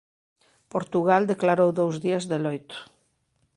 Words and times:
Portugal 0.73 1.23
declarou 1.33 1.69
dous 1.79 1.95
días 2.05 2.23
de 2.31 2.37
loito. 2.45 2.77